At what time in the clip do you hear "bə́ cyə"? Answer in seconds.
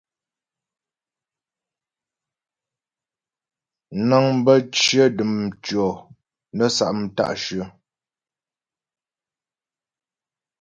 4.45-5.03